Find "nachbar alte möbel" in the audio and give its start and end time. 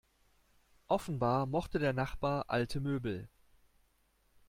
1.93-3.29